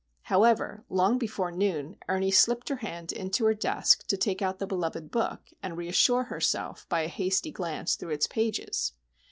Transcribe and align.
However, 0.23 0.83
long 0.89 1.19
before 1.19 1.51
noon, 1.51 1.95
Ernie 2.09 2.31
slipped 2.31 2.69
her 2.69 2.77
hand 2.77 3.11
into 3.11 3.45
her 3.45 3.53
desk 3.53 4.07
to 4.07 4.17
take 4.17 4.41
out 4.41 4.57
the 4.57 4.65
beloved 4.65 5.11
book, 5.11 5.51
and 5.61 5.77
reassure 5.77 6.23
herself 6.23 6.89
by 6.89 7.01
a 7.01 7.07
hasty 7.07 7.51
glance 7.51 7.93
through 7.93 8.09
its 8.09 8.25
pages. 8.25 8.93